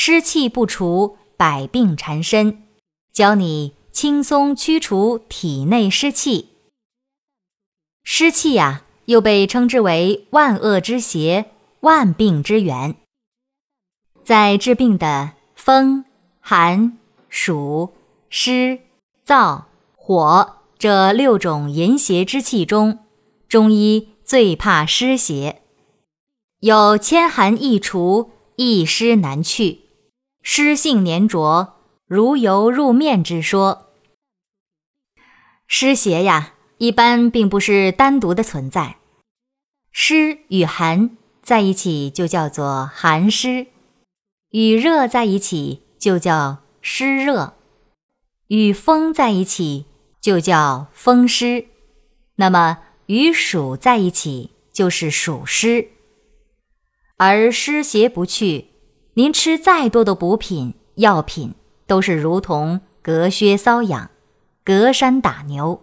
[0.00, 2.62] 湿气不除，百病缠身，
[3.12, 6.50] 教你轻松驱除体内湿气。
[8.04, 12.94] 湿气呀，又被称之为万恶之邪、万病之源，
[14.22, 16.04] 在治病的风、
[16.38, 16.96] 寒、
[17.28, 17.92] 暑、
[18.30, 18.78] 湿、
[19.26, 19.64] 燥、
[19.96, 23.00] 火这六种淫邪之气中，
[23.48, 25.60] 中医最怕湿邪。
[26.60, 29.80] 有千寒易除，一湿难去，
[30.50, 31.74] 湿性粘着，
[32.06, 33.92] 如油入面之说。
[35.66, 38.96] 湿邪呀，一般并不是单独的存在，
[39.92, 43.66] 湿与寒在一起就叫做寒湿，
[44.48, 47.52] 与热在一起就叫湿热，
[48.46, 49.84] 与风在一起
[50.18, 51.66] 就叫风湿，
[52.36, 55.90] 那么与暑在一起就是暑湿。
[57.18, 58.67] 而湿邪不去，
[59.18, 61.56] 您吃再多的补品药品，
[61.88, 64.12] 都是如同隔靴搔痒、
[64.62, 65.82] 隔山打牛。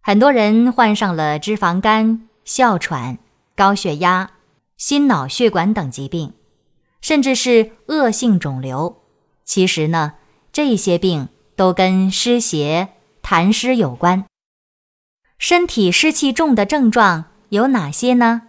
[0.00, 3.18] 很多人患上了脂肪肝、哮喘、
[3.56, 4.30] 高血压、
[4.76, 6.32] 心脑血管等疾病，
[7.00, 9.02] 甚至是恶性肿瘤。
[9.44, 10.12] 其实呢，
[10.52, 14.26] 这些病都跟湿邪、痰湿有关。
[15.38, 18.42] 身体湿气重的症状有哪些呢？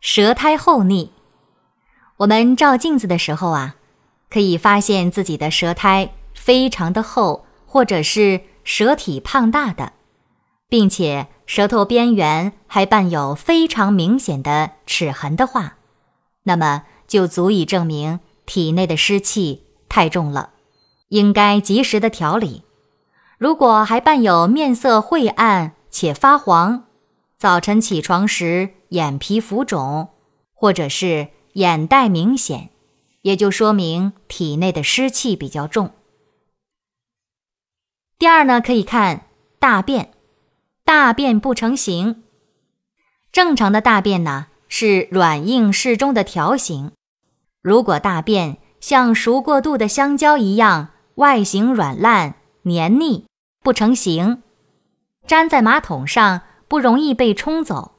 [0.00, 1.12] 舌苔厚腻，
[2.18, 3.76] 我们照镜子的时候啊，
[4.28, 9.92] 可以发现自己的舌苔非常的厚，或者是舌体胖大的，
[10.68, 15.76] 并且舌头边缘还伴有非常明显的齿痕的话，
[16.42, 20.50] 那么就足以证明体内的湿气太重了，
[21.10, 22.64] 应该及时的调理。
[23.38, 26.86] 如果还伴有面色晦暗且发黄，
[27.38, 30.08] 早晨起床时，眼皮浮肿，
[30.52, 32.70] 或者是眼袋明显，
[33.22, 35.90] 也就说明体内的湿气比较重。
[38.18, 39.26] 第二呢，可以看
[39.58, 40.12] 大便，
[40.84, 42.22] 大便不成形。
[43.32, 46.92] 正常的大便呢是软硬适中的条形，
[47.60, 53.26] 如果大便像熟过度的香蕉一样，外形软烂黏腻
[53.62, 54.42] 不成形，
[55.26, 56.42] 粘在马桶上。
[56.68, 57.92] 不容易被冲走，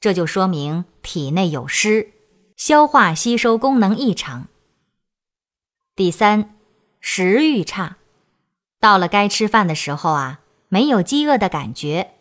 [0.00, 2.14] 这就说明体内有湿，
[2.56, 4.48] 消化吸收功能异常。
[5.94, 6.56] 第三，
[7.00, 7.98] 食欲差，
[8.80, 12.14] 到了该吃饭的时候啊，没有饥饿的感觉，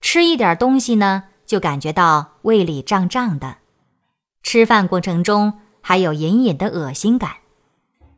[0.00, 3.58] 吃一点东西呢，就感觉到胃里胀胀的，
[4.42, 7.36] 吃饭过程中还有隐隐的恶心感，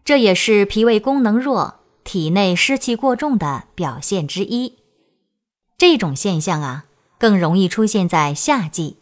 [0.04, 4.78] 这也是脾胃功能弱、体内湿气过重的表现之一。
[5.76, 6.84] 这种现象啊，
[7.19, 8.98] 更容易出现在夏季。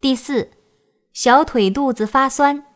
[0.00, 0.50] 第四，
[1.16, 2.66] 小腿肚子发酸，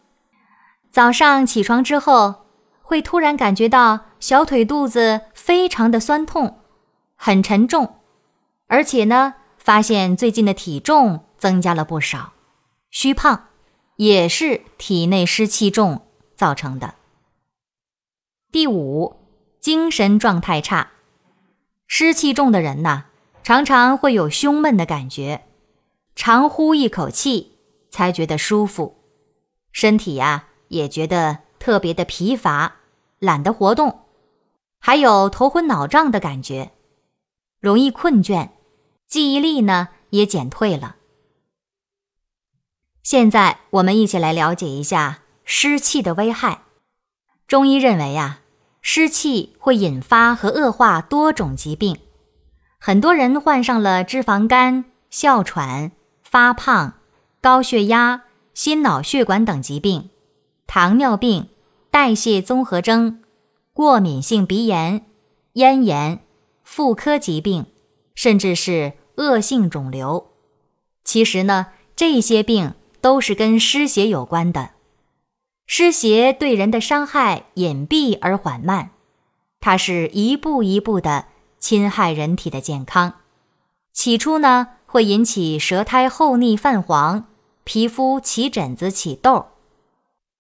[0.91, 2.47] 早上起床之后，
[2.81, 6.59] 会突然感觉到小腿肚子非常的酸痛，
[7.17, 7.97] 很沉重，
[8.67, 12.33] 而且呢，发现最近的体重增加了不少，
[12.89, 13.49] 虚胖，
[13.97, 16.01] 也是体内湿气重
[16.35, 16.95] 造成的。
[18.51, 19.17] 第五，
[19.61, 20.93] 精神状态差。
[21.87, 23.05] 湿气重的人呐，
[23.43, 25.43] 常常会有胸闷的感觉，
[26.15, 27.59] 长呼一口气
[27.91, 28.97] 才觉得舒服，
[29.73, 32.77] 身体呀也觉得特别的疲乏，
[33.19, 34.07] 懒得活动，
[34.79, 36.71] 还有头昏脑胀的感觉，
[37.61, 38.51] 容易困倦，
[39.07, 40.97] 记忆力呢也减退了。
[43.03, 46.63] 现在我们一起来了解一下湿气的危害。
[47.47, 48.39] 中医认为呀。
[48.83, 51.99] 湿气会引发和恶化多种疾病，
[52.79, 55.93] 很多人患上了脂肪肝、哮喘、
[56.23, 56.95] 发胖、
[57.41, 60.11] 高血压、心脑血管等疾病，
[60.67, 61.49] 糖尿病、
[61.91, 63.23] 代谢综合征、
[63.73, 65.07] 过敏性鼻炎、
[65.55, 66.21] 咽炎、
[66.63, 67.67] 妇科疾病，
[68.15, 70.27] 甚至是恶性肿瘤。
[71.03, 74.73] 其实呢，这些病都是跟湿邪有关的。
[75.67, 78.91] 湿邪对人的伤害隐蔽而缓慢，
[79.61, 81.27] 它是一步一步的
[81.59, 83.15] 侵害人体的健康。
[83.93, 87.27] 起初呢，会引起舌苔厚腻泛黄，
[87.73, 89.47] 皮肤起疹子、起痘，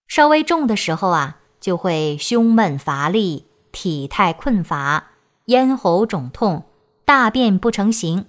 [0.08, 5.10] 稍微重的时候啊，就会胸闷乏力、体态困乏、
[5.44, 6.64] 咽喉肿痛、
[7.04, 8.26] 大便不成形。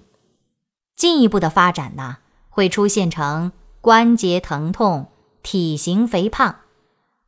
[0.94, 2.18] 进一步的发展呢，
[2.48, 3.50] 会出现成
[3.80, 5.08] 关节疼痛、
[5.42, 6.60] 体型肥胖，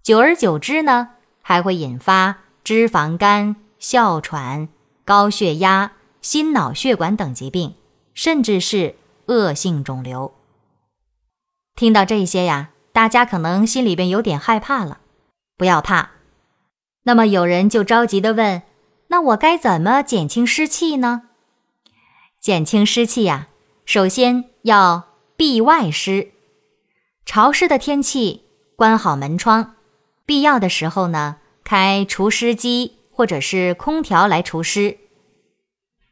[0.00, 1.08] 久而久之呢，
[1.42, 4.68] 还会引发脂肪肝、哮喘、
[5.04, 5.90] 高血压、
[6.22, 7.74] 心脑血管等疾病，
[8.14, 8.94] 甚至是
[9.26, 10.32] 恶性肿瘤。
[11.74, 12.70] 听到这些呀。
[12.92, 15.00] 大家可能心里边有点害怕了，
[15.56, 16.12] 不要怕。
[17.02, 18.62] 那么有人就着急的问
[19.10, 21.22] ：“那我该怎么减轻湿气呢？”
[22.40, 23.48] 减轻湿气呀，
[23.84, 26.30] 首先要避外湿。
[27.26, 28.44] 潮湿的天气，
[28.76, 29.74] 关好门窗，
[30.24, 34.98] 必要的时候呢，开除湿机或者是空调来除湿。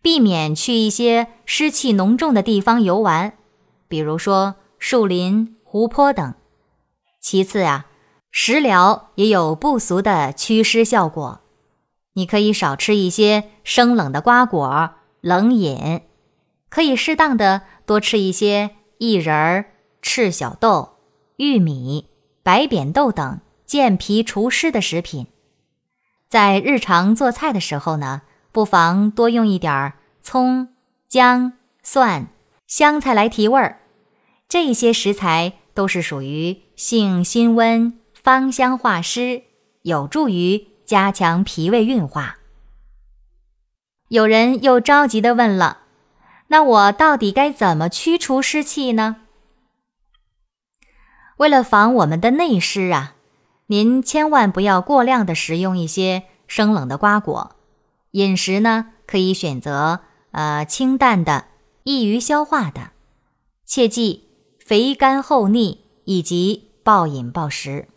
[0.03, 3.35] 避免去一些湿气浓重的地方游玩，
[3.87, 6.35] 比如说树林、湖泊等。
[7.21, 7.87] 其次啊，
[8.33, 11.41] 食疗也有不俗的祛湿效果。
[12.15, 16.01] 你可以少吃一些生冷的瓜果、冷饮，
[16.69, 19.67] 可以适当的多吃一些薏仁、
[20.03, 20.97] 赤小豆、
[21.37, 22.09] 玉米、
[22.43, 25.29] 白扁豆等健脾除湿的食品。
[26.29, 29.93] 在日常做菜的时候呢，不妨多用一点
[30.23, 30.75] 葱、
[31.09, 31.53] 姜、
[31.85, 32.27] 蒜、
[32.67, 33.79] 香菜来提味儿。
[34.53, 36.61] 这些食材都是属于。
[36.77, 39.45] 性辛温，芳香化湿，
[39.81, 42.37] 有助于加强脾胃运化。
[44.09, 45.79] 有人又着急的问了
[46.49, 49.23] ：“那我到底该怎么驱除湿气呢？”
[51.39, 53.15] 为了防我们的内湿啊，
[53.69, 57.57] 您千万不要过量的食用一些生冷的瓜果。
[58.11, 60.01] 饮食呢，可以选择
[60.33, 61.47] 呃清淡的、
[61.85, 62.91] 易于消化的。
[63.65, 64.29] 切记
[64.73, 66.71] 肥甘厚腻以及。
[66.83, 67.89] 暴饮暴食，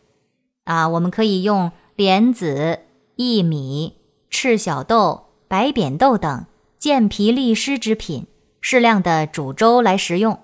[0.66, 2.80] 啊，我们可以用莲子、
[3.16, 3.94] 薏米、
[4.30, 6.46] 赤小豆、白扁豆等
[6.78, 8.28] 健脾利湿之品，
[8.60, 10.38] 适量的煮粥来食用，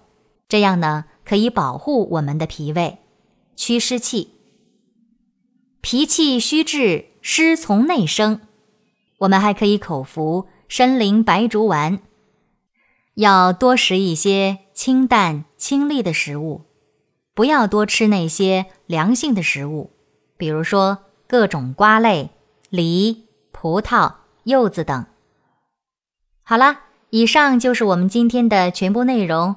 [0.47, 2.99] 这样呢可以保护我们的脾胃，
[3.57, 4.29] 祛湿气。
[5.81, 8.39] 脾气虚滞，湿从内生，
[9.17, 11.99] 我们还可以口服参苓白术丸，
[13.15, 16.61] 要多食一些清淡清丽的食物。
[17.33, 19.91] 不要多吃那些凉性的食物，
[20.37, 22.29] 比如说各种瓜类、
[22.69, 24.11] 梨、葡萄、
[24.43, 25.05] 柚子等。
[26.43, 29.55] 好啦，以上就是我们今天的全部内容。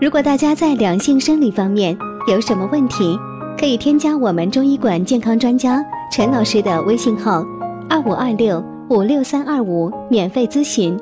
[0.00, 1.96] 如果大家在两性生理方面
[2.26, 3.16] 有什么问题，
[3.56, 5.82] 可以添加我们中医馆健康专家
[6.12, 7.42] 陈老师的微信号：
[7.88, 10.96] 二五二六五六三二五，免费咨询。